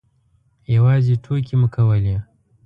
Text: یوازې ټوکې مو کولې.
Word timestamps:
یوازې 0.75 1.13
ټوکې 1.23 1.55
مو 1.59 1.67
کولې. 1.75 2.15